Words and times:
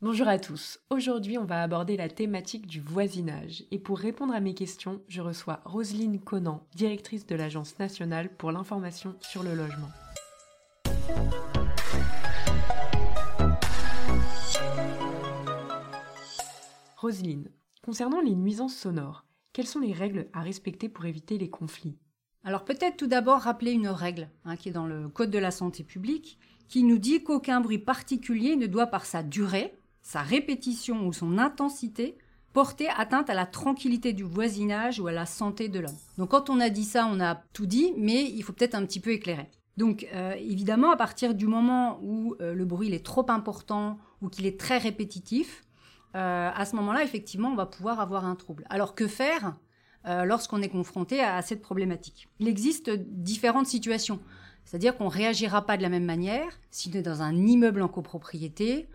Bonjour 0.00 0.28
à 0.28 0.38
tous. 0.38 0.78
Aujourd'hui, 0.90 1.38
on 1.38 1.44
va 1.44 1.60
aborder 1.60 1.96
la 1.96 2.08
thématique 2.08 2.68
du 2.68 2.80
voisinage. 2.80 3.64
Et 3.72 3.80
pour 3.80 3.98
répondre 3.98 4.32
à 4.32 4.38
mes 4.38 4.54
questions, 4.54 5.02
je 5.08 5.20
reçois 5.20 5.60
Roselyne 5.64 6.20
Conan, 6.20 6.64
directrice 6.76 7.26
de 7.26 7.34
l'Agence 7.34 7.76
nationale 7.80 8.32
pour 8.36 8.52
l'information 8.52 9.16
sur 9.20 9.42
le 9.42 9.56
logement. 9.56 9.88
Roselyne, 16.96 17.50
concernant 17.82 18.20
les 18.20 18.36
nuisances 18.36 18.76
sonores, 18.76 19.24
quelles 19.52 19.66
sont 19.66 19.80
les 19.80 19.92
règles 19.92 20.28
à 20.32 20.42
respecter 20.42 20.88
pour 20.88 21.06
éviter 21.06 21.38
les 21.38 21.50
conflits? 21.50 21.98
Alors 22.44 22.64
peut-être 22.64 22.98
tout 22.98 23.08
d'abord 23.08 23.40
rappeler 23.40 23.72
une 23.72 23.88
règle 23.88 24.30
hein, 24.44 24.54
qui 24.54 24.68
est 24.68 24.72
dans 24.72 24.86
le 24.86 25.08
Code 25.08 25.32
de 25.32 25.38
la 25.38 25.50
santé 25.50 25.82
publique 25.82 26.38
qui 26.68 26.84
nous 26.84 26.98
dit 26.98 27.24
qu'aucun 27.24 27.60
bruit 27.60 27.78
particulier 27.78 28.54
ne 28.54 28.66
doit 28.66 28.86
par 28.86 29.06
sa 29.06 29.22
durée 29.22 29.77
sa 30.02 30.22
répétition 30.22 31.06
ou 31.06 31.12
son 31.12 31.38
intensité 31.38 32.16
porter 32.52 32.88
atteinte 32.96 33.30
à 33.30 33.34
la 33.34 33.46
tranquillité 33.46 34.12
du 34.12 34.24
voisinage 34.24 35.00
ou 35.00 35.06
à 35.06 35.12
la 35.12 35.26
santé 35.26 35.68
de 35.68 35.80
l'homme. 35.80 35.96
Donc 36.16 36.30
quand 36.30 36.50
on 36.50 36.60
a 36.60 36.70
dit 36.70 36.84
ça, 36.84 37.08
on 37.10 37.20
a 37.20 37.36
tout 37.52 37.66
dit, 37.66 37.92
mais 37.96 38.24
il 38.24 38.42
faut 38.42 38.52
peut-être 38.52 38.74
un 38.74 38.84
petit 38.84 39.00
peu 39.00 39.10
éclairer. 39.10 39.48
Donc 39.76 40.08
euh, 40.12 40.32
évidemment, 40.32 40.90
à 40.90 40.96
partir 40.96 41.34
du 41.34 41.46
moment 41.46 42.00
où 42.02 42.34
euh, 42.40 42.54
le 42.54 42.64
bruit 42.64 42.92
est 42.92 43.04
trop 43.04 43.24
important 43.28 43.98
ou 44.20 44.28
qu'il 44.28 44.44
est 44.44 44.58
très 44.58 44.78
répétitif, 44.78 45.62
euh, 46.16 46.50
à 46.52 46.64
ce 46.64 46.74
moment-là, 46.74 47.04
effectivement, 47.04 47.50
on 47.50 47.54
va 47.54 47.66
pouvoir 47.66 48.00
avoir 48.00 48.24
un 48.24 48.34
trouble. 48.34 48.64
Alors 48.70 48.94
que 48.94 49.06
faire 49.06 49.56
lorsqu'on 50.24 50.62
est 50.62 50.70
confronté 50.70 51.20
à, 51.20 51.42
cette 51.42 51.60
problématique? 51.60 52.30
Il 52.40 52.48
existe 52.48 52.88
différentes 52.88 53.66
situations. 53.66 54.20
C'est-à-dire 54.64 54.96
qu'on 54.96 55.04
ne 55.04 55.10
réagira 55.10 55.66
pas 55.66 55.76
de 55.76 55.82
la 55.82 55.90
même 55.90 56.06
manière 56.06 56.48
si 56.70 56.90
on 56.90 56.96
est 56.96 57.02
dans 57.02 57.20
un 57.20 57.36
immeuble 57.36 57.82
en 57.82 57.88
copropriété 57.88 58.88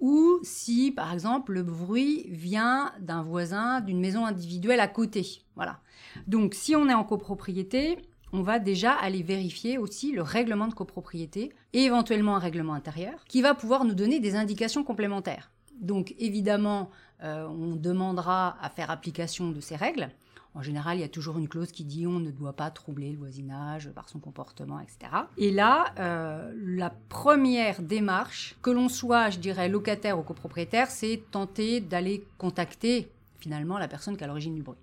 ou 0.00 0.38
si, 0.42 0.92
par 0.92 1.12
exemple, 1.12 1.52
le 1.52 1.62
bruit 1.62 2.26
vient 2.30 2.92
d'un 3.00 3.22
voisin, 3.22 3.80
d'une 3.80 4.00
maison 4.00 4.26
individuelle 4.26 4.80
à 4.80 4.88
côté. 4.88 5.42
Voilà. 5.54 5.80
Donc, 6.26 6.54
si 6.54 6.76
on 6.76 6.88
est 6.88 6.94
en 6.94 7.04
copropriété, 7.04 7.98
on 8.32 8.42
va 8.42 8.58
déjà 8.58 8.92
aller 8.92 9.22
vérifier 9.22 9.78
aussi 9.78 10.12
le 10.12 10.22
règlement 10.22 10.68
de 10.68 10.74
copropriété 10.74 11.52
et 11.72 11.84
éventuellement 11.84 12.36
un 12.36 12.40
règlement 12.40 12.74
intérieur 12.74 13.24
qui 13.28 13.40
va 13.40 13.54
pouvoir 13.54 13.84
nous 13.84 13.94
donner 13.94 14.20
des 14.20 14.34
indications 14.34 14.84
complémentaires. 14.84 15.50
Donc, 15.80 16.14
évidemment, 16.18 16.90
euh, 17.22 17.46
on 17.46 17.76
demandera 17.76 18.56
à 18.60 18.68
faire 18.70 18.90
application 18.90 19.50
de 19.50 19.60
ces 19.60 19.76
règles. 19.76 20.10
En 20.56 20.62
général, 20.62 20.96
il 20.96 21.02
y 21.02 21.04
a 21.04 21.08
toujours 21.08 21.36
une 21.36 21.48
clause 21.48 21.70
qui 21.70 21.84
dit 21.84 22.06
on 22.06 22.18
ne 22.18 22.30
doit 22.30 22.54
pas 22.54 22.70
troubler 22.70 23.12
le 23.12 23.18
voisinage 23.18 23.90
par 23.90 24.08
son 24.08 24.18
comportement, 24.18 24.80
etc. 24.80 24.98
Et 25.36 25.50
là, 25.50 25.92
euh, 25.98 26.50
la 26.64 26.88
première 26.88 27.82
démarche, 27.82 28.56
que 28.62 28.70
l'on 28.70 28.88
soit, 28.88 29.28
je 29.28 29.38
dirais, 29.38 29.68
locataire 29.68 30.18
ou 30.18 30.22
copropriétaire, 30.22 30.90
c'est 30.90 31.22
tenter 31.30 31.80
d'aller 31.80 32.26
contacter 32.38 33.10
finalement 33.38 33.76
la 33.76 33.86
personne 33.86 34.16
qui 34.16 34.24
a 34.24 34.26
l'origine 34.26 34.54
du 34.54 34.62
bruit. 34.62 34.78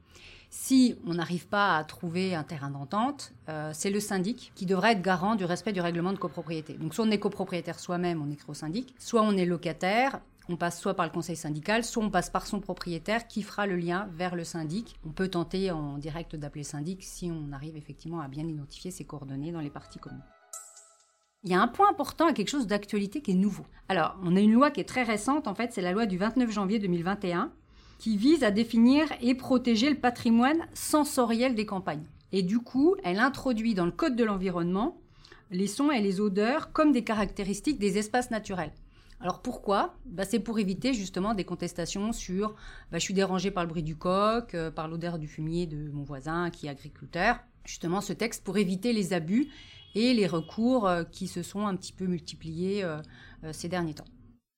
Si 0.52 0.96
on 1.08 1.16
n'arrive 1.16 1.48
pas 1.48 1.78
à 1.78 1.84
trouver 1.84 2.36
un 2.36 2.44
terrain 2.44 2.70
d'entente, 2.70 3.34
euh, 3.50 3.72
c'est 3.74 3.90
le 3.90 4.00
syndic 4.00 4.52
qui 4.54 4.68
devra 4.68 4.92
être 4.92 5.02
garant 5.02 5.34
du 5.34 5.46
respect 5.46 5.74
du 5.74 5.82
règlement 5.82 6.14
de 6.14 6.20
copropriété. 6.20 6.74
Donc 6.74 6.94
soit 6.94 7.06
on 7.06 7.10
est 7.10 7.18
copropriétaire 7.18 7.80
soi-même, 7.80 8.22
on 8.22 8.30
écrit 8.30 8.52
au 8.52 8.54
syndic, 8.54 8.94
soit 9.00 9.24
on 9.24 9.36
est 9.36 9.46
locataire, 9.46 10.20
on 10.50 10.58
passe 10.58 10.80
soit 10.80 10.94
par 10.94 11.06
le 11.06 11.12
conseil 11.12 11.36
syndical, 11.36 11.84
soit 11.84 12.04
on 12.04 12.10
passe 12.10 12.30
par 12.30 12.48
son 12.48 12.60
propriétaire 12.60 13.28
qui 13.28 13.44
fera 13.44 13.66
le 13.66 13.78
lien 13.78 14.10
vers 14.12 14.36
le 14.36 14.44
syndic. 14.44 14.96
On 15.06 15.12
peut 15.12 15.30
tenter 15.30 15.72
en 15.72 15.98
direct 15.98 16.36
d'appeler 16.36 16.64
syndic 16.64 17.04
si 17.04 17.32
on 17.32 17.54
arrive 17.54 17.78
effectivement 17.78 18.20
à 18.20 18.28
bien 18.28 18.46
identifier 18.46 18.92
ses 18.92 19.06
coordonnées 19.06 19.52
dans 19.52 19.62
les 19.62 19.70
parties 19.70 20.00
communes. 20.00 20.24
Il 21.46 21.52
y 21.52 21.56
a 21.56 21.62
un 21.62 21.68
point 21.68 21.90
important 21.90 22.28
et 22.28 22.34
quelque 22.34 22.50
chose 22.50 22.68
d'actualité 22.68 23.22
qui 23.22 23.32
est 23.32 23.36
nouveau. 23.36 23.66
Alors, 23.90 24.18
on 24.24 24.36
a 24.36 24.40
une 24.40 24.54
loi 24.54 24.72
qui 24.72 24.80
est 24.80 24.88
très 24.88 25.04
récente, 25.04 25.48
en 25.48 25.56
fait, 25.56 25.74
c'est 25.74 25.82
la 25.82 25.92
loi 25.92 26.06
du 26.06 26.18
29 26.18 26.50
janvier 26.52 26.80
2021, 26.80 27.52
qui 28.00 28.16
vise 28.16 28.44
à 28.44 28.52
définir 28.52 29.08
et 29.22 29.36
protéger 29.36 29.90
le 29.90 29.98
patrimoine 29.98 30.66
sensoriel 30.74 31.54
des 31.56 31.66
campagnes. 31.66 32.06
Et 32.32 32.44
du 32.44 32.60
coup, 32.60 32.96
elle 33.04 33.20
introduit 33.20 33.76
dans 33.76 33.86
le 33.86 33.92
Code 33.92 34.16
de 34.16 34.24
l'environnement 34.24 34.98
les 35.52 35.68
sons 35.68 35.92
et 35.92 36.02
les 36.02 36.20
odeurs 36.20 36.72
comme 36.72 36.92
des 36.92 37.04
caractéristiques 37.04 37.78
des 37.78 37.98
espaces 37.98 38.32
naturels. 38.32 38.72
Alors 39.24 39.42
pourquoi? 39.42 39.96
Bah, 40.06 40.26
C'est 40.26 40.42
pour 40.42 40.60
éviter 40.60 40.94
justement 40.94 41.34
des 41.34 41.46
contestations 41.46 42.12
sur 42.12 42.56
bah, 42.92 43.00
je 43.00 43.00
suis 43.00 43.14
dérangé 43.14 43.52
par 43.52 43.64
le 43.64 43.70
bruit 43.70 43.82
du 43.82 43.96
coq, 43.96 44.54
euh, 44.54 44.70
par 44.70 44.90
l'odeur 44.90 45.18
du 45.18 45.30
fumier 45.30 45.66
de 45.66 45.90
mon 45.92 46.04
voisin 46.04 46.50
qui 46.50 46.68
est 46.68 46.70
agriculteur. 46.70 47.40
Justement, 47.64 48.02
ce 48.02 48.12
texte 48.12 48.44
pour 48.44 48.58
éviter 48.58 48.92
les 48.92 49.14
abus 49.14 49.50
et 49.96 50.14
les 50.14 50.28
recours 50.28 50.90
euh, 50.90 51.06
qui 51.06 51.30
se 51.30 51.42
sont 51.42 51.66
un 51.66 51.78
petit 51.78 51.94
peu 51.94 52.06
multipliés 52.06 52.84
euh, 52.84 53.02
ces 53.54 53.70
derniers 53.70 53.94
temps. 53.94 54.04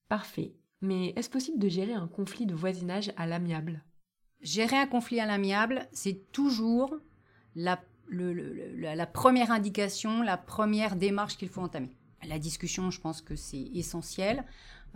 Parfait. 0.08 0.56
Mais 0.82 1.10
est-ce 1.10 1.30
possible 1.30 1.60
de 1.60 1.68
gérer 1.68 1.94
un 1.94 2.08
conflit 2.08 2.44
de 2.44 2.54
voisinage 2.54 3.12
à 3.16 3.28
l'amiable? 3.28 3.84
Gérer 4.40 4.76
un 4.78 4.86
conflit 4.88 5.20
à 5.20 5.26
l'amiable, 5.26 5.86
c'est 5.92 6.32
toujours 6.32 6.96
la 7.54 7.78
première 9.06 9.52
indication, 9.52 10.22
la 10.22 10.36
première 10.36 10.96
démarche 10.96 11.36
qu'il 11.36 11.48
faut 11.48 11.62
entamer. 11.62 11.96
La 12.28 12.38
discussion, 12.38 12.90
je 12.90 13.00
pense 13.00 13.20
que 13.20 13.36
c'est 13.36 13.70
essentiel. 13.74 14.44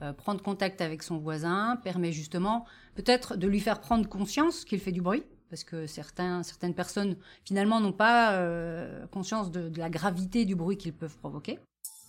Euh, 0.02 0.12
prendre 0.12 0.42
contact 0.42 0.80
avec 0.80 1.02
son 1.02 1.18
voisin 1.18 1.76
permet 1.82 2.12
justement 2.12 2.64
peut-être 2.94 3.36
de 3.36 3.46
lui 3.46 3.60
faire 3.60 3.80
prendre 3.80 4.08
conscience 4.08 4.64
qu'il 4.64 4.80
fait 4.80 4.92
du 4.92 5.02
bruit, 5.02 5.24
parce 5.50 5.62
que 5.62 5.86
certains, 5.86 6.42
certaines 6.42 6.74
personnes 6.74 7.16
finalement 7.44 7.80
n'ont 7.80 7.92
pas 7.92 8.32
euh, 8.32 9.06
conscience 9.08 9.50
de, 9.50 9.70
la 9.76 9.90
gravité 9.90 10.44
du 10.44 10.54
bruit 10.54 10.78
qu'ils 10.78 10.94
peuvent 10.94 11.16
provoquer. 11.18 11.58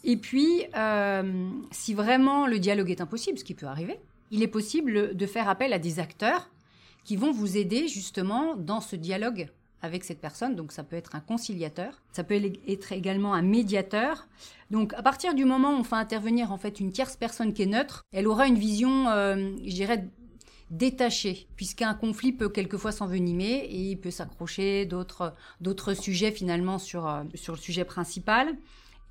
Et 0.03 0.17
puis, 0.17 0.63
euh, 0.75 1.49
si 1.71 1.93
vraiment 1.93 2.47
le 2.47 2.59
dialogue 2.59 2.89
est 2.89 3.01
impossible, 3.01 3.37
ce 3.37 3.43
qui 3.43 3.53
peut 3.53 3.67
arriver, 3.67 3.99
il 4.31 4.41
est 4.41 4.47
possible 4.47 5.15
de 5.15 5.25
faire 5.25 5.49
appel 5.49 5.73
à 5.73 5.79
des 5.79 5.99
acteurs 5.99 6.49
qui 7.03 7.17
vont 7.17 7.31
vous 7.31 7.57
aider 7.57 7.87
justement 7.87 8.55
dans 8.55 8.79
ce 8.79 8.95
dialogue 8.95 9.49
avec 9.81 10.03
cette 10.03 10.21
personne. 10.21 10.55
Donc 10.55 10.71
ça 10.71 10.83
peut 10.83 10.95
être 10.95 11.15
un 11.15 11.19
conciliateur, 11.19 12.01
ça 12.11 12.23
peut 12.23 12.39
être 12.67 12.91
également 12.91 13.33
un 13.33 13.41
médiateur. 13.41 14.27
Donc 14.69 14.93
à 14.93 15.01
partir 15.01 15.33
du 15.33 15.45
moment 15.45 15.71
où 15.71 15.79
on 15.79 15.83
fait 15.83 15.95
intervenir 15.95 16.51
en 16.51 16.57
fait 16.57 16.79
une 16.79 16.91
tierce 16.91 17.15
personne 17.15 17.53
qui 17.53 17.63
est 17.63 17.67
neutre, 17.67 18.03
elle 18.11 18.27
aura 18.27 18.47
une 18.47 18.57
vision, 18.57 19.09
euh, 19.09 19.51
je 19.65 19.73
dirais, 19.73 20.07
détachée, 20.69 21.47
puisqu'un 21.57 21.93
conflit 21.93 22.31
peut 22.31 22.47
quelquefois 22.47 22.93
s'envenimer 22.93 23.65
et 23.69 23.91
il 23.91 23.97
peut 23.97 24.11
s'accrocher 24.11 24.85
d'autres 24.85 25.93
sujets 25.93 26.31
finalement 26.31 26.79
sur 26.79 27.07
euh, 27.07 27.23
sur 27.35 27.53
le 27.53 27.59
sujet 27.59 27.85
principal. 27.85 28.55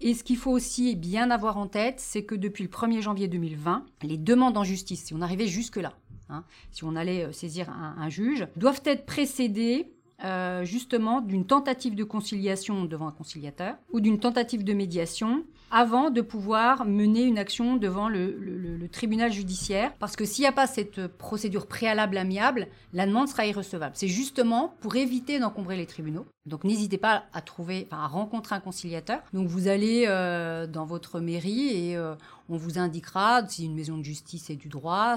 Et 0.02 0.14
ce 0.14 0.24
qu'il 0.24 0.38
faut 0.38 0.50
aussi 0.50 0.96
bien 0.96 1.30
avoir 1.30 1.58
en 1.58 1.66
tête, 1.66 2.00
c'est 2.00 2.24
que 2.24 2.34
depuis 2.34 2.64
le 2.64 2.70
1er 2.70 3.02
janvier 3.02 3.28
2020, 3.28 3.84
les 4.02 4.16
demandes 4.16 4.56
en 4.56 4.64
justice, 4.64 5.04
si 5.04 5.12
on 5.12 5.20
arrivait 5.20 5.46
jusque-là, 5.46 5.92
hein, 6.30 6.44
si 6.72 6.84
on 6.84 6.96
allait 6.96 7.24
euh, 7.24 7.32
saisir 7.32 7.68
un 7.68 8.08
juge, 8.08 8.48
doivent 8.56 8.80
être 8.86 9.04
précédées 9.04 9.92
euh, 10.24 10.64
justement 10.64 11.20
d'une 11.20 11.46
tentative 11.46 11.94
de 11.94 12.04
conciliation 12.04 12.84
devant 12.84 13.08
un 13.08 13.12
conciliateur 13.12 13.76
ou 13.92 14.00
d'une 14.00 14.18
tentative 14.18 14.64
de 14.64 14.72
médiation 14.72 15.44
avant 15.70 16.10
de 16.10 16.20
pouvoir 16.20 16.84
mener 16.84 17.22
une 17.22 17.38
action 17.38 17.76
devant 17.76 18.08
le, 18.08 18.88
tribunal 18.92 19.32
judiciaire. 19.32 19.92
Parce 19.98 20.16
que 20.16 20.24
s'il 20.24 20.42
n'y 20.42 20.48
a 20.48 20.52
pas 20.52 20.66
cette 20.66 21.06
procédure 21.06 21.66
préalable 21.66 22.18
amiable, 22.18 22.66
la 22.92 23.06
demande 23.06 23.28
sera 23.28 23.46
irrecevable. 23.46 23.92
C'est 23.94 24.08
justement 24.08 24.74
pour 24.80 24.96
éviter 24.96 25.38
d'encombrer 25.38 25.76
les 25.76 25.86
tribunaux. 25.86 26.26
Donc 26.46 26.64
n'hésitez 26.64 26.98
pas 26.98 27.24
à 27.32 27.40
trouver, 27.40 27.86
à 27.90 28.08
rencontrer 28.08 28.56
un 28.56 28.60
conciliateur. 28.60 29.20
Donc 29.32 29.46
vous 29.46 29.68
allez 29.68 30.06
euh, 30.08 30.66
dans 30.66 30.86
votre 30.86 31.20
mairie 31.20 31.68
et 31.68 31.96
euh, 31.96 32.16
on 32.48 32.56
vous 32.56 32.78
indiquera 32.78 33.46
si 33.46 33.66
une 33.66 33.74
maison 33.74 33.96
de 33.96 34.02
justice 34.02 34.50
et 34.50 34.56
du 34.56 34.68
droit, 34.68 35.16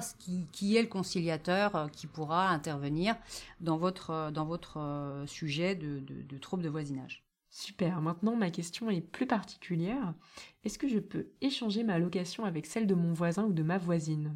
qui, 0.52 0.78
est 0.78 0.82
le 0.82 0.88
conciliateur 0.88 1.76
euh, 1.76 1.88
qui 1.88 2.06
pourra 2.06 2.50
intervenir 2.50 3.16
dans 3.60 3.78
votre, 3.78 4.32
dans 4.32 4.46
votre 4.46 4.80
sujet 5.26 5.74
de, 5.76 6.00
de 6.00 6.38
troubles 6.38 6.64
de 6.64 6.70
voisinage. 6.70 7.24
Super, 7.56 8.02
maintenant 8.02 8.36
ma 8.36 8.50
question 8.50 8.90
est 8.90 9.00
plus 9.00 9.28
particulière. 9.28 10.16
Est-ce 10.64 10.80
que 10.80 10.88
je 10.88 10.98
peux 10.98 11.28
échanger 11.40 11.84
ma 11.84 12.00
location 12.00 12.46
avec 12.46 12.66
celle 12.66 12.88
de 12.88 12.96
mon 12.96 13.14
voisin 13.14 13.44
ou 13.44 13.54
de 13.54 13.62
ma 13.62 13.78
voisine? 13.78 14.36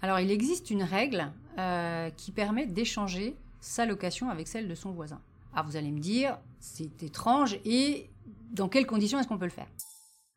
Alors 0.00 0.20
il 0.20 0.30
existe 0.30 0.70
une 0.70 0.84
règle 0.84 1.32
euh, 1.58 2.08
qui 2.10 2.30
permet 2.30 2.66
d'échanger 2.66 3.34
sa 3.58 3.84
location 3.84 4.30
avec 4.30 4.46
celle 4.46 4.68
de 4.68 4.76
son 4.76 4.92
voisin. 4.92 5.20
Ah 5.54 5.62
vous 5.62 5.74
allez 5.74 5.90
me 5.90 5.98
dire, 5.98 6.38
c'est 6.60 7.02
étrange 7.02 7.58
et 7.64 8.08
dans 8.52 8.68
quelles 8.68 8.86
conditions 8.86 9.18
est-ce 9.18 9.26
qu'on 9.26 9.36
peut 9.36 9.44
le 9.44 9.50
faire? 9.50 9.68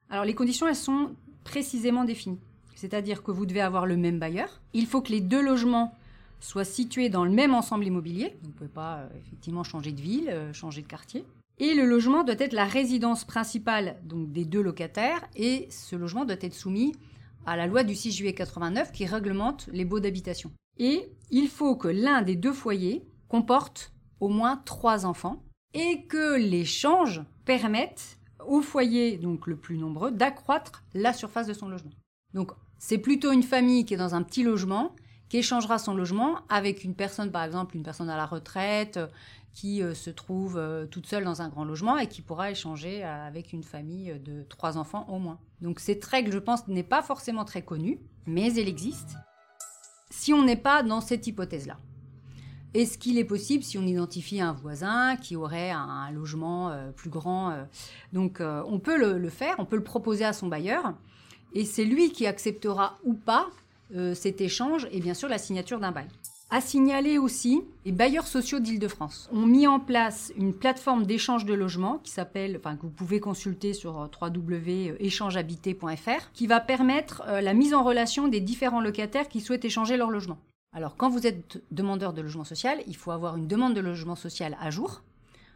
Alors 0.10 0.26
les 0.26 0.34
conditions 0.34 0.68
elles 0.68 0.76
sont 0.76 1.16
précisément 1.44 2.06
définies. 2.06 2.40
C'est-à-dire 2.74 3.22
que 3.22 3.30
vous 3.30 3.46
devez 3.46 3.62
avoir 3.62 3.86
le 3.86 3.98
même 3.98 4.18
bailleur. 4.18 4.62
Il 4.74 4.88
faut 4.88 5.02
que 5.02 5.12
les 5.12 5.22
deux 5.22 5.44
logements 5.44 5.94
soient 6.40 6.66
situés 6.66 7.10
dans 7.10 7.24
le 7.24 7.32
même 7.32 7.54
ensemble 7.54 7.86
immobilier. 7.86 8.36
Vous 8.42 8.48
ne 8.48 8.54
pouvez 8.54 8.68
pas 8.68 8.96
euh, 8.96 9.10
effectivement 9.20 9.64
changer 9.64 9.92
de 9.92 10.02
ville, 10.02 10.30
euh, 10.32 10.52
changer 10.54 10.82
de 10.82 10.88
quartier. 10.88 11.24
Et 11.60 11.74
le 11.74 11.86
logement 11.86 12.24
doit 12.24 12.36
être 12.40 12.54
la 12.54 12.66
résidence 12.66 13.26
principale 13.26 14.00
des 14.04 14.46
deux 14.46 14.62
locataires 14.62 15.22
et 15.36 15.68
ce 15.70 15.96
logement 15.96 16.26
doit 16.26 16.38
être 16.42 16.54
soumis 16.54 16.94
à 17.46 17.56
la 17.56 17.68
loi 17.68 17.84
du 17.84 17.96
6 17.96 18.12
juillet 18.12 18.34
89 18.34 18.92
qui 18.92 19.06
réglemente 19.06 19.70
les 19.72 19.86
baux 19.86 20.00
d'habitation. 20.00 20.52
Et 20.78 21.12
il 21.30 21.48
faut 21.48 21.76
que 21.76 21.88
l'un 21.88 22.22
des 22.22 22.36
deux 22.36 22.54
foyers 22.54 23.06
comporte 23.28 23.92
au 24.20 24.30
moins 24.30 24.58
trois 24.66 25.06
enfants 25.06 25.44
et 25.74 26.04
que 26.04 26.38
l'échange 26.38 27.22
permette 27.46 28.18
au 28.48 28.62
foyer 28.62 29.18
donc 29.18 29.48
le 29.48 29.56
plus 29.56 29.78
nombreux 29.78 30.12
d'accroître 30.12 30.84
la 30.94 31.14
surface 31.14 31.48
de 31.48 31.54
son 31.54 31.70
logement. 31.70 31.92
Donc 32.34 32.52
C'est 32.78 32.98
plutôt 32.98 33.32
une 33.32 33.44
famille 33.44 33.86
qui 33.86 33.94
est 33.94 33.98
dans 33.98 34.16
un 34.16 34.24
petit 34.24 34.44
logement 34.44 34.96
échangera 35.38 35.80
son 35.80 35.96
logement 35.96 36.40
avec 36.50 36.84
une 36.84 36.96
personne, 36.96 37.32
par 37.32 37.44
exemple, 37.44 37.76
une 37.76 37.84
personne 37.84 38.10
à 38.10 38.18
la 38.18 38.26
retraite 38.26 39.00
qui 39.54 39.84
euh, 39.84 39.94
se 39.94 40.10
trouve 40.10 40.58
euh, 40.58 40.86
toute 40.88 41.06
seule 41.06 41.24
dans 41.24 41.42
un 41.42 41.50
grand 41.50 41.64
logement 41.64 41.98
et 41.98 42.08
qui 42.08 42.22
pourra 42.22 42.52
échanger 42.52 43.04
avec 43.04 43.54
une 43.54 43.64
famille 43.64 44.20
de 44.26 44.44
trois 44.50 44.78
enfants 44.78 45.06
au 45.10 45.20
moins. 45.20 45.40
Donc 45.62 45.80
cette 45.80 46.04
règle, 46.04 46.32
je 46.32 46.40
pense, 46.40 46.68
n'est 46.68 46.84
pas 46.84 47.02
forcément 47.02 47.46
très 47.46 47.62
connue, 47.62 48.00
mais 48.26 48.54
elle 48.56 48.68
existe 48.68 49.16
si 50.10 50.34
on 50.34 50.44
n'est 50.44 50.56
pas 50.56 50.84
dans 50.84 51.02
cette 51.02 51.26
hypothèse-là. 51.28 51.78
Est-ce 52.74 52.98
qu'il 52.98 53.20
est 53.20 53.24
possible 53.24 53.64
si 53.64 53.78
on 53.78 53.86
identifie 53.86 54.42
un 54.42 54.54
voisin 54.54 55.16
qui 55.16 55.36
aurait 55.36 55.70
un, 55.70 56.10
logement 56.12 56.70
euh, 56.70 56.92
plus 56.92 57.12
grand 57.12 57.56
Donc 58.14 58.42
on 58.42 58.80
peut 58.80 58.98
le, 58.98 59.30
faire, 59.30 59.56
on 59.60 59.66
peut 59.66 59.76
le 59.76 59.84
proposer 59.84 60.26
à 60.26 60.34
son 60.34 60.48
bailleur, 60.48 60.94
et 61.54 61.66
c'est 61.66 61.86
lui 61.86 62.12
qui 62.12 62.26
acceptera 62.26 62.98
ou 63.04 63.14
pas 63.14 63.48
cet 64.14 64.42
échange 64.42 64.88
et 64.92 65.00
bien 65.00 65.14
sûr 65.14 65.30
la 65.30 65.38
signature 65.38 65.80
d'un 65.80 65.92
bail. 65.92 66.08
À 66.56 66.62
signaler 66.62 67.18
aussi, 67.18 67.64
les 67.84 67.92
bailleurs 67.92 68.28
sociaux 68.28 68.60
d'Île-de-France 68.60 69.28
ont 69.34 69.48
mis 69.48 69.66
en 69.66 69.80
place 69.80 70.32
une 70.38 70.54
plateforme 70.54 71.08
d'échange 71.08 71.46
de 71.46 71.56
logements 71.56 71.98
qui 72.04 72.12
s'appelle, 72.12 72.58
enfin 72.60 72.76
que 72.76 72.84
vous 72.84 72.92
pouvez 72.92 73.20
consulter 73.20 73.74
sur 73.74 74.00
euh, 74.00 74.06
www.échangehabité.fr, 74.22 76.32
qui 76.34 76.46
va 76.46 76.60
permettre 76.60 77.24
euh, 77.26 77.42
la 77.42 77.56
mise 77.56 77.74
en 77.74 77.84
relation 77.84 78.28
des 78.28 78.40
différents 78.40 78.82
locataires 78.82 79.30
qui 79.30 79.42
souhaitent 79.42 79.66
échanger 79.66 79.98
leur 79.98 80.12
logement. 80.12 80.38
Alors, 80.74 80.96
quand 80.96 81.10
vous 81.10 81.26
êtes 81.26 81.60
demandeur 81.72 82.14
de 82.14 82.22
logement 82.22 82.44
social, 82.44 82.84
il 82.86 82.96
faut 82.96 83.10
avoir 83.10 83.36
une 83.36 83.48
demande 83.48 83.74
de 83.74 83.82
logement 83.82 84.16
social 84.16 84.56
à 84.62 84.70
jour. 84.70 85.02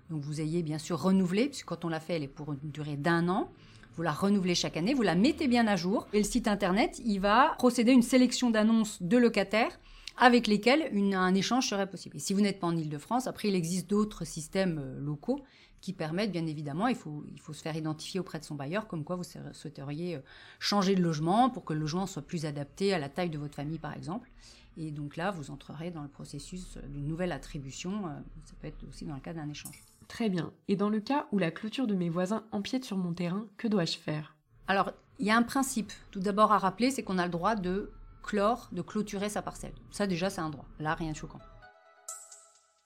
Donc, 0.09 0.23
vous 0.23 0.41
ayez 0.41 0.63
bien 0.63 0.79
sûr 0.79 0.99
renouvelé, 0.99 1.49
puisque 1.49 1.67
quand 1.67 1.85
on 1.85 1.89
l'a 1.89 1.99
fait, 1.99 2.15
elle 2.15 2.23
est 2.23 2.27
pour 2.27 2.53
une 2.53 2.71
durée 2.71 2.97
d'un 2.97 3.29
an. 3.29 3.51
Vous 3.97 4.03
la 4.03 4.11
renouvelez 4.11 4.53
chaque 4.53 4.77
année, 4.77 4.93
vous 4.93 5.01
la 5.01 5.15
mettez 5.15 5.47
bien 5.47 5.65
à 5.65 5.75
jour. 5.75 6.07
Et 6.13 6.19
le 6.19 6.23
site 6.23 6.47
internet, 6.47 7.01
il 7.03 7.19
va 7.19 7.55
procéder 7.57 7.91
à 7.91 7.95
une 7.95 8.03
sélection 8.03 8.51
d'annonces 8.51 9.01
de 9.01 9.17
locataires 9.17 9.79
avec 10.17 10.45
lesquels 10.45 10.91
un 11.15 11.33
échange 11.33 11.67
serait 11.67 11.89
possible. 11.89 12.17
Et 12.17 12.19
si 12.19 12.35
vous 12.35 12.41
n'êtes 12.41 12.59
pas 12.59 12.67
en 12.67 12.77
Ile-de-France, 12.77 13.25
après, 13.25 13.47
il 13.47 13.55
existe 13.55 13.89
d'autres 13.89 14.23
systèmes 14.23 14.79
euh, 14.79 14.99
locaux 14.99 15.43
qui 15.81 15.93
permettent, 15.93 16.31
bien 16.31 16.45
évidemment, 16.45 16.87
il 16.87 16.95
faut, 16.95 17.23
il 17.31 17.39
faut 17.39 17.53
se 17.53 17.61
faire 17.61 17.75
identifier 17.75 18.19
auprès 18.19 18.39
de 18.39 18.43
son 18.43 18.53
bailleur, 18.53 18.87
comme 18.87 19.03
quoi 19.03 19.15
vous 19.15 19.23
souhaiteriez 19.53 20.15
euh, 20.15 20.21
changer 20.59 20.93
de 20.93 21.01
logement 21.01 21.49
pour 21.49 21.65
que 21.65 21.73
le 21.73 21.79
logement 21.79 22.05
soit 22.05 22.21
plus 22.21 22.45
adapté 22.45 22.93
à 22.93 22.99
la 22.99 23.09
taille 23.09 23.29
de 23.31 23.37
votre 23.39 23.55
famille, 23.55 23.79
par 23.79 23.93
exemple. 23.93 24.29
Et 24.77 24.91
donc 24.91 25.17
là, 25.17 25.31
vous 25.31 25.49
entrerez 25.49 25.89
dans 25.89 26.03
le 26.03 26.07
processus 26.07 26.77
d'une 26.87 27.07
nouvelle 27.07 27.31
attribution. 27.31 28.07
Euh, 28.07 28.09
ça 28.45 28.53
peut 28.61 28.67
être 28.67 28.87
aussi 28.87 29.05
dans 29.05 29.15
le 29.15 29.21
cas 29.21 29.33
d'un 29.33 29.49
échange. 29.49 29.81
Très 30.07 30.29
bien. 30.29 30.51
Et 30.67 30.75
dans 30.75 30.89
le 30.89 30.99
cas 30.99 31.27
où 31.31 31.37
la 31.37 31.51
clôture 31.51 31.87
de 31.87 31.95
mes 31.95 32.09
voisins 32.09 32.43
empiète 32.51 32.85
sur 32.85 32.97
mon 32.97 33.13
terrain, 33.13 33.45
que 33.57 33.67
dois-je 33.67 33.97
faire? 33.97 34.35
Alors, 34.67 34.91
il 35.19 35.25
y 35.25 35.31
a 35.31 35.37
un 35.37 35.43
principe, 35.43 35.91
tout 36.11 36.19
d'abord 36.19 36.51
à 36.51 36.57
rappeler, 36.57 36.91
c'est 36.91 37.03
qu'on 37.03 37.17
a 37.17 37.25
le 37.25 37.31
droit 37.31 37.55
de 37.55 37.91
clore, 38.23 38.69
de 38.71 38.81
clôturer 38.81 39.29
sa 39.29 39.41
parcelle. 39.41 39.73
Ça 39.91 40.07
déjà 40.07 40.29
c'est 40.29 40.41
un 40.41 40.49
droit. 40.49 40.65
Là, 40.79 40.93
rien 40.93 41.11
de 41.11 41.15
choquant. 41.15 41.39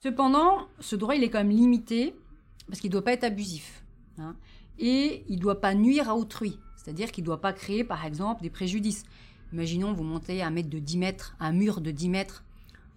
Cependant, 0.02 0.68
ce 0.80 0.96
droit 0.96 1.14
il 1.14 1.22
est 1.22 1.30
quand 1.30 1.38
même 1.38 1.50
limité 1.50 2.14
parce 2.66 2.80
qu'il 2.80 2.90
ne 2.90 2.92
doit 2.92 3.04
pas 3.04 3.12
être 3.12 3.24
abusif. 3.24 3.84
Hein, 4.18 4.36
et 4.78 5.24
il 5.28 5.36
ne 5.36 5.40
doit 5.40 5.60
pas 5.60 5.74
nuire 5.74 6.08
à 6.08 6.16
autrui. 6.16 6.58
C'est-à-dire 6.76 7.12
qu'il 7.12 7.22
ne 7.22 7.26
doit 7.26 7.40
pas 7.40 7.52
créer 7.52 7.84
par 7.84 8.04
exemple 8.04 8.42
des 8.42 8.50
préjudices. 8.50 9.04
Imaginons 9.52 9.92
vous 9.92 10.04
montez 10.04 10.42
un 10.42 10.50
mètre 10.50 10.70
de 10.70 10.78
10 10.78 10.98
mètres, 10.98 11.36
un 11.38 11.52
mur 11.52 11.80
de 11.80 11.90
10 11.90 12.08
mètres 12.08 12.44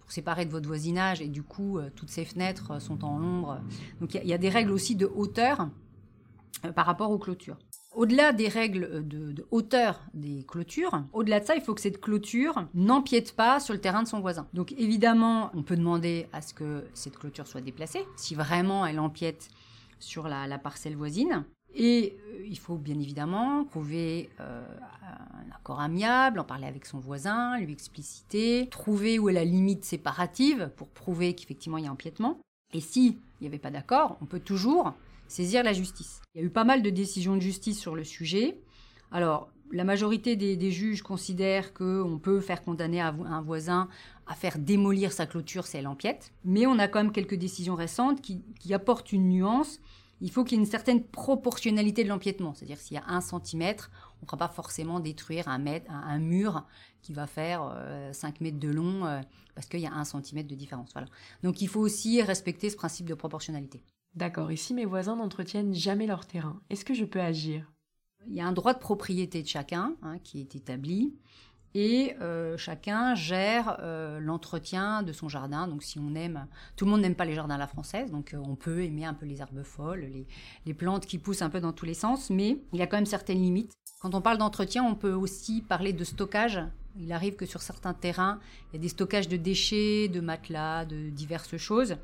pour 0.06 0.12
séparer 0.12 0.46
de 0.46 0.52
votre 0.52 0.68
voisinage 0.68 1.20
et 1.20 1.26
du 1.26 1.42
coup 1.42 1.78
euh, 1.78 1.90
toutes 1.96 2.10
ces 2.10 2.24
fenêtres 2.24 2.80
sont 2.80 3.04
en 3.04 3.18
l'ombre. 3.18 3.60
Donc 4.00 4.14
il 4.14 4.24
y, 4.24 4.32
a 4.32 4.38
des 4.38 4.48
règles 4.48 4.70
aussi 4.70 4.94
de 4.94 5.06
hauteur 5.06 5.68
euh, 6.64 6.70
par 6.70 6.86
rapport 6.86 7.10
aux 7.10 7.18
clôtures. 7.18 7.58
Au-delà 7.92 8.32
des 8.32 8.46
règles 8.46 9.08
de, 9.08 9.46
hauteur 9.50 10.00
des 10.14 10.44
clôtures, 10.46 11.02
au-delà 11.12 11.40
de 11.40 11.44
ça, 11.46 11.56
il 11.56 11.62
faut 11.62 11.74
que 11.74 11.80
cette 11.80 12.00
clôture 12.00 12.68
n'empiète 12.74 13.34
pas 13.34 13.58
sur 13.58 13.74
le 13.74 13.80
terrain 13.80 14.02
de 14.02 14.08
son 14.08 14.20
voisin. 14.20 14.46
Donc 14.54 14.72
évidemment, 14.72 15.50
on 15.54 15.62
peut 15.62 15.76
demander 15.76 16.28
à 16.32 16.40
ce 16.40 16.54
que 16.54 16.84
cette 16.94 17.18
clôture 17.18 17.46
soit 17.46 17.62
déplacée, 17.62 18.04
si 18.16 18.34
vraiment 18.34 18.86
elle 18.86 19.00
empiète 19.00 19.48
sur 19.98 20.28
la, 20.28 20.58
parcelle 20.58 20.94
voisine. 20.94 21.44
Et 21.76 22.16
euh, 22.32 22.46
il 22.46 22.58
faut 22.58 22.76
bien 22.76 22.98
évidemment 22.98 23.64
trouver 23.64 24.30
euh, 24.40 24.66
un 25.02 25.54
accord 25.54 25.80
amiable, 25.80 26.40
en 26.40 26.44
parler 26.44 26.66
avec 26.66 26.86
son 26.86 26.98
voisin, 26.98 27.58
lui 27.58 27.72
expliciter, 27.72 28.68
trouver 28.70 29.18
où 29.18 29.28
est 29.28 29.32
la 29.32 29.44
limite 29.44 29.84
séparative 29.84 30.70
pour 30.76 30.88
prouver 30.88 31.34
qu'effectivement 31.34 31.78
il 31.78 31.84
y 31.84 31.88
a 31.88 31.92
empiètement. 31.92 32.38
Et 32.72 32.80
s'il 32.80 33.16
n'y 33.40 33.46
avait 33.46 33.58
pas 33.58 33.70
d'accord, 33.70 34.16
on 34.20 34.26
peut 34.26 34.40
toujours 34.40 34.94
saisir 35.28 35.62
la 35.62 35.72
justice. 35.72 36.22
Il 36.34 36.40
y 36.40 36.44
a 36.44 36.46
eu 36.46 36.50
pas 36.50 36.64
mal 36.64 36.82
de 36.82 36.90
décisions 36.90 37.36
de 37.36 37.40
justice 37.40 37.78
sur 37.78 37.94
le 37.94 38.04
sujet. 38.04 38.58
Alors, 39.12 39.48
la 39.72 39.84
majorité 39.84 40.36
des, 40.36 40.70
juges 40.70 41.02
considèrent 41.02 41.74
qu'on 41.74 42.20
peut 42.22 42.40
faire 42.40 42.62
condamner 42.62 43.00
un 43.00 43.42
voisin 43.42 43.88
à 44.26 44.34
faire 44.34 44.58
démolir 44.58 45.12
sa 45.12 45.26
clôture 45.26 45.66
si 45.66 45.76
elle 45.76 45.86
empiète. 45.86 46.32
Mais 46.44 46.66
on 46.66 46.78
a 46.78 46.88
quand 46.88 47.02
même 47.02 47.12
quelques 47.12 47.36
décisions 47.36 47.74
récentes 47.74 48.20
qui, 48.20 48.74
apportent 48.74 49.12
une 49.12 49.28
nuance. 49.28 49.80
Il 50.20 50.30
faut 50.30 50.44
qu'il 50.44 50.56
y 50.56 50.60
ait 50.60 50.64
une 50.64 50.70
certaine 50.70 51.04
proportionnalité 51.04 52.04
de 52.04 52.08
l'empiètement. 52.08 52.54
C'est-à-dire 52.54 52.78
s'il 52.78 52.94
y 52.94 53.00
a 53.00 53.04
un 53.06 53.20
centimètre, 53.20 53.90
on 54.18 54.24
ne 54.24 54.26
pourra 54.26 54.38
pas 54.38 54.48
forcément 54.48 55.00
détruire 55.00 55.48
un, 55.48 55.58
mètre, 55.58 55.90
un, 55.90 56.18
mur 56.18 56.66
qui 57.02 57.12
va 57.12 57.26
faire 57.26 57.76
5 58.12 58.28
euh, 58.28 58.38
mètres 58.40 58.58
de 58.58 58.68
long 58.68 59.06
euh, 59.06 59.20
parce 59.54 59.66
qu'il 59.66 59.80
y 59.80 59.86
a 59.86 59.92
un 59.92 60.04
centimètre 60.04 60.48
de 60.48 60.54
différence. 60.54 60.90
Voilà. 60.92 61.08
Donc 61.42 61.60
il 61.60 61.68
faut 61.68 61.80
aussi 61.80 62.22
respecter 62.22 62.70
ce 62.70 62.76
principe 62.76 63.06
de 63.06 63.14
proportionnalité. 63.14 63.82
D'accord, 64.14 64.50
et 64.50 64.56
si 64.56 64.72
mes 64.72 64.86
voisins 64.86 65.16
n'entretiennent 65.16 65.74
jamais 65.74 66.06
leur 66.06 66.26
terrain, 66.26 66.60
est-ce 66.70 66.86
que 66.86 66.94
je 66.94 67.04
peux 67.04 67.20
agir? 67.20 67.70
Il 68.26 68.34
y 68.34 68.40
a 68.40 68.46
un 68.46 68.52
droit 68.52 68.72
de 68.72 68.78
propriété 68.78 69.42
de 69.42 69.48
chacun 69.48 69.94
hein, 70.02 70.18
qui 70.24 70.40
est 70.40 70.56
établi. 70.56 71.14
Et 71.74 72.16
euh, 72.22 72.56
chacun 72.56 73.14
gère 73.14 73.78
euh, 73.80 74.18
l'entretien 74.20 75.02
de 75.02 75.12
son 75.12 75.28
jardin. 75.28 75.68
Donc, 75.68 75.82
si 75.82 75.98
on 75.98 76.14
aime, 76.14 76.46
tout 76.76 76.84
le 76.84 76.90
monde 76.90 77.02
n'aime 77.02 77.14
pas 77.14 77.24
les 77.24 77.34
jardins 77.34 77.56
à 77.56 77.58
la 77.58 77.66
française, 77.66 78.10
donc 78.10 78.32
euh, 78.32 78.38
on 78.38 78.54
peut 78.54 78.82
aimer 78.82 79.04
un 79.04 79.14
peu 79.14 79.26
les 79.26 79.40
herbes 79.40 79.62
folles, 79.62 80.08
les, 80.64 80.74
plantes 80.74 81.06
qui 81.06 81.18
poussent 81.18 81.42
un 81.42 81.50
peu 81.50 81.60
dans 81.60 81.72
tous 81.72 81.86
les 81.86 81.94
sens, 81.94 82.30
mais 82.30 82.58
il 82.72 82.78
y 82.78 82.82
a 82.82 82.86
quand 82.86 82.96
même 82.96 83.06
certaines 83.06 83.42
limites. 83.42 83.72
Quand 84.00 84.14
on 84.14 84.20
parle 84.20 84.38
d'entretien, 84.38 84.84
on 84.84 84.94
peut 84.94 85.12
aussi 85.12 85.62
parler 85.62 85.92
de 85.92 86.04
stockage. 86.04 86.60
Il 86.98 87.12
arrive 87.12 87.36
que 87.36 87.46
sur 87.46 87.62
certains 87.62 87.94
terrains, 87.94 88.40
il 88.70 88.76
y 88.76 88.78
a 88.78 88.82
des 88.82 88.88
stockages 88.88 89.28
de 89.28 89.36
déchets, 89.36 90.08
de 90.08 90.20
matelas, 90.20 90.84
de 90.84 91.10
diverses 91.10 91.56
choses. 91.56 91.96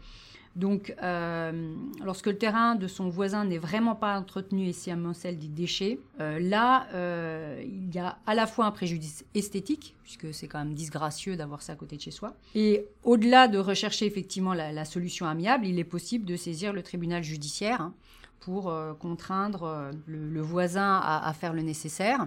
Donc, 0.54 0.94
euh, 1.02 1.74
lorsque 2.04 2.26
le 2.26 2.36
terrain 2.36 2.74
de 2.74 2.86
son 2.86 3.08
voisin 3.08 3.46
n'est 3.46 3.58
vraiment 3.58 3.94
pas 3.94 4.18
entretenu 4.18 4.66
et 4.66 4.72
s'y 4.72 4.90
amoncelle 4.90 5.38
des 5.38 5.48
déchets, 5.48 5.98
euh, 6.20 6.38
là, 6.40 6.86
euh, 6.92 7.62
il 7.64 7.94
y 7.94 7.98
a 7.98 8.18
à 8.26 8.34
la 8.34 8.46
fois 8.46 8.66
un 8.66 8.70
préjudice 8.70 9.24
esthétique, 9.34 9.94
puisque 10.02 10.34
c'est 10.34 10.48
quand 10.48 10.58
même 10.58 10.74
disgracieux 10.74 11.36
d'avoir 11.36 11.62
ça 11.62 11.72
à 11.72 11.76
côté 11.76 11.96
de 11.96 12.02
chez 12.02 12.10
soi, 12.10 12.34
et 12.54 12.84
au-delà 13.02 13.48
de 13.48 13.58
rechercher 13.58 14.04
effectivement 14.04 14.52
la, 14.52 14.84
solution 14.84 15.26
amiable, 15.26 15.66
il 15.66 15.78
est 15.78 15.84
possible 15.84 16.26
de 16.26 16.36
saisir 16.36 16.74
le 16.74 16.82
tribunal 16.82 17.22
judiciaire 17.22 17.80
hein, 17.80 17.94
pour 18.40 18.74
contraindre 18.98 19.92
le, 20.06 20.40
voisin 20.40 21.00
à, 21.02 21.32
faire 21.32 21.52
le 21.52 21.62
nécessaire. 21.62 22.26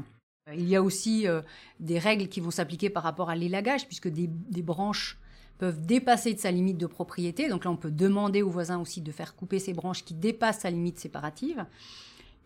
Il 0.53 0.67
y 0.67 0.75
a 0.75 0.81
aussi 0.81 1.27
des 1.81 1.99
règles 1.99 2.29
qui 2.29 2.39
vont 2.39 2.51
s'appliquer 2.51 2.89
par 2.89 3.03
rapport 3.03 3.29
à 3.29 3.35
l'élagage, 3.35 3.85
puisque 3.85 4.07
des 4.07 4.61
branches 4.61 5.19
peuvent 5.57 5.85
dépasser 5.85 6.33
de 6.33 6.39
sa 6.39 6.51
limite 6.51 6.77
de 6.77 6.87
propriété. 6.87 7.47
Donc 7.47 7.65
là, 7.65 7.71
on 7.71 7.77
peut 7.77 7.91
demander 7.91 8.41
au 8.41 8.49
voisin 8.49 8.79
aussi 8.79 9.01
de 9.01 9.11
faire 9.11 9.35
couper 9.35 9.59
ces 9.59 9.73
branches 9.73 10.03
qui 10.03 10.13
dépassent 10.13 10.59
sa 10.59 10.69
limite 10.69 10.99
séparative. 10.99 11.65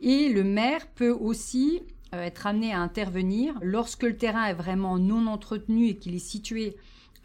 Et 0.01 0.29
le 0.29 0.43
maire 0.43 0.87
peut 0.87 1.11
aussi 1.11 1.81
euh, 2.13 2.23
être 2.23 2.47
amené 2.47 2.73
à 2.73 2.79
intervenir 2.79 3.53
lorsque 3.61 4.03
le 4.03 4.17
terrain 4.17 4.45
est 4.45 4.53
vraiment 4.53 4.97
non 4.97 5.27
entretenu 5.27 5.87
et 5.87 5.97
qu'il 5.97 6.15
est 6.15 6.19
situé 6.19 6.75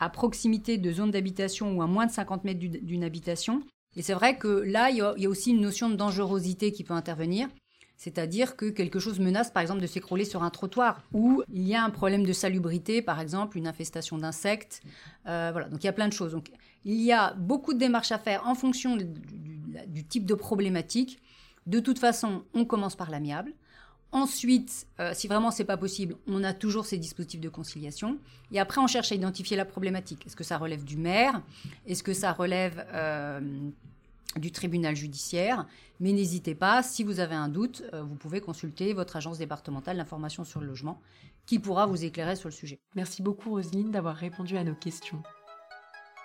à 0.00 0.09
proximité 0.09 0.76
de 0.76 0.93
zones 0.93 1.12
d'habitation 1.12 1.76
ou 1.76 1.83
à 1.83 1.87
moins 1.87 2.07
de 2.07 2.12
50 2.12 2.45
mètres 2.45 2.61
d'une 2.61 3.05
habitation. 3.05 3.62
Et 3.97 4.03
c'est 4.03 4.14
vrai 4.14 4.37
que 4.37 4.49
là, 4.49 4.91
il 4.91 4.97
y, 4.97 5.00
a, 5.00 5.29
aussi 5.29 5.50
une 5.50 5.61
notion 5.61 5.88
de 5.88 5.95
dangerosité 5.95 6.73
qui 6.73 6.83
peut 6.83 6.95
intervenir. 6.95 7.49
C'est-à-dire 7.97 8.57
que 8.57 8.67
quelque 8.67 8.99
chose 8.99 9.21
menace 9.21 9.51
par 9.51 9.63
exemple 9.63 9.81
de 9.81 9.87
s'écrouler 9.87 10.25
sur 10.25 10.43
un 10.43 10.51
trottoir, 10.51 11.03
ou 11.13 11.43
il 11.53 11.67
y 11.67 11.75
a 11.75 11.85
un 11.85 11.91
problème 11.91 12.25
de 12.25 12.33
salubrité, 12.33 13.03
par 13.03 13.21
exemple 13.21 13.57
une 13.57 13.67
infestation 13.67 14.19
d'insectes. 14.19 14.83
Euh, 15.27 15.51
voilà, 15.53 15.69
donc 15.69 15.83
il 15.83 15.87
y 15.87 15.91
a 15.91 15.93
plein 15.93 16.09
de 16.09 16.13
choses. 16.13 16.33
Donc 16.33 16.51
il 16.85 17.01
y 17.01 17.13
a 17.13 17.35
beaucoup 17.35 17.73
de 17.73 17.79
démarches 17.79 18.13
à 18.13 18.19
faire 18.19 18.47
en 18.47 18.55
fonction 18.55 18.97
du, 18.97 20.05
type 20.05 20.27
de 20.27 20.35
problématique. 20.35 21.21
De 21.67 21.81
toute 21.81 21.99
façon, 21.99 22.45
on 22.53 22.65
commence 22.65 22.97
par 22.97 23.11
l'amiable. 23.11 23.53
Ensuite, 24.13 24.87
euh, 25.01 25.13
si 25.15 25.27
vraiment 25.27 25.51
c'est 25.51 25.65
pas 25.65 25.77
possible, 25.77 26.15
on 26.29 26.45
a 26.45 26.53
toujours 26.53 26.87
ces 26.87 26.99
dispositifs 26.99 27.41
de 27.41 27.49
conciliation. 27.49 28.19
Et 28.53 28.61
après, 28.61 28.81
on 28.81 28.87
cherche 28.87 29.11
à 29.11 29.15
identifier 29.15 29.57
la 29.57 29.65
problématique. 29.65 30.27
Est-ce 30.27 30.37
que 30.37 30.45
ça 30.45 30.59
relève 30.59 30.85
du 30.85 30.97
maire? 30.97 31.43
Est-ce 31.87 32.03
que 32.03 32.13
ça 32.13 32.33
relève 32.33 32.87
euh, 32.93 33.41
du 34.38 34.53
tribunal 34.53 34.95
judiciaire. 34.95 35.67
Mais 36.00 36.12
n'hésitez 36.12 36.55
pas, 36.55 36.83
si 36.83 37.05
vous 37.05 37.21
avez 37.21 37.35
un 37.35 37.49
doute, 37.49 37.83
euh, 37.93 38.03
vous 38.03 38.17
pouvez 38.17 38.41
consulter 38.41 38.93
votre 38.93 39.17
agence 39.17 39.38
départementale 39.38 39.97
d'information 39.97 40.45
sur 40.45 40.61
le 40.61 40.67
logement 40.67 41.00
qui 41.47 41.59
pourra 41.59 41.87
vous 41.87 42.05
éclairer 42.05 42.37
sur 42.37 42.49
le 42.49 42.55
sujet. 42.55 42.81
Merci 42.95 43.23
beaucoup 43.23 43.50
Roselyne 43.50 43.91
d'avoir 43.91 44.17
répondu 44.17 44.57
à 44.57 44.64
nos 44.64 44.75
questions. 44.75 45.23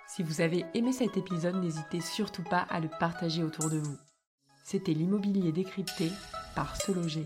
Si 0.08 0.24
vous 0.24 0.42
avez 0.42 0.66
aimé 0.74 0.92
cet 0.92 1.18
épisode, 1.18 1.62
n'hésitez 1.62 2.02
surtout 2.02 2.44
pas 2.44 2.66
à 2.70 2.80
le 2.80 2.90
partager 3.00 3.44
autour 3.44 3.70
de 3.70 3.78
vous. 3.78 3.98
C'était 4.64 4.94
l'immobilier 4.94 5.52
décrypté 5.52 6.12
par 6.56 6.76
Se 6.76 6.92
Loger. 6.92 7.26